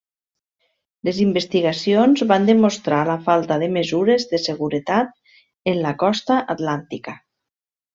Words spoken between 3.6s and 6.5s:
de mesures de seguretat en la costa